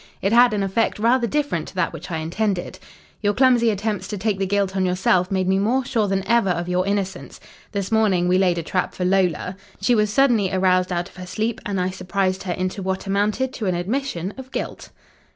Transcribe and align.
It 0.19 0.33
had 0.33 0.51
an 0.51 0.63
effect 0.63 0.97
rather 0.97 1.27
different 1.27 1.67
to 1.67 1.75
that 1.75 1.93
which 1.93 2.09
I 2.09 2.17
intended. 2.17 2.79
"Your 3.21 3.35
clumsy 3.35 3.69
attempts 3.69 4.07
to 4.07 4.17
take 4.17 4.39
the 4.39 4.47
guilt 4.47 4.75
on 4.75 4.83
yourself 4.83 5.29
made 5.29 5.47
me 5.47 5.59
more 5.59 5.85
sure 5.85 6.07
than 6.07 6.27
ever 6.27 6.49
of 6.49 6.67
your 6.67 6.87
innocence. 6.87 7.39
This 7.71 7.91
morning 7.91 8.27
we 8.27 8.39
laid 8.39 8.57
a 8.57 8.63
trap 8.63 8.95
for 8.95 9.05
Lola. 9.05 9.55
She 9.79 9.93
was 9.93 10.09
suddenly 10.11 10.51
aroused 10.51 10.91
out 10.91 11.07
of 11.07 11.17
her 11.17 11.27
sleep, 11.27 11.61
and 11.67 11.79
I 11.79 11.91
surprised 11.91 12.41
her 12.41 12.53
into 12.53 12.81
what 12.81 13.05
amounted 13.05 13.53
to 13.53 13.67
an 13.67 13.75
admission 13.75 14.33
of 14.37 14.51
guilt." 14.51 14.89